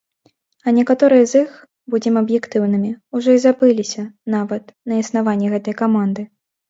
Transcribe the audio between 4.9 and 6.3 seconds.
на існаванне гэтай каманды.